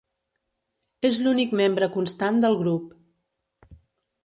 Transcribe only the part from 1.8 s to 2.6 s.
constant del